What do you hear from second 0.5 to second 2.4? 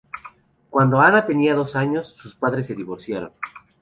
Cuando Anna tenía dos años, sus